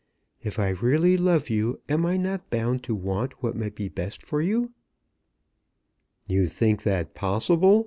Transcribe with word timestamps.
If 0.41 0.57
I 0.57 0.69
really 0.69 1.15
love 1.15 1.51
you 1.51 1.79
am 1.87 2.07
I 2.07 2.17
not 2.17 2.49
bound 2.49 2.81
to 2.85 2.95
want 2.95 3.43
what 3.43 3.55
may 3.55 3.69
be 3.69 3.87
best 3.87 4.23
for 4.23 4.41
you?" 4.41 4.71
"You 6.25 6.47
think 6.47 6.81
that 6.81 7.13
possible?" 7.13 7.79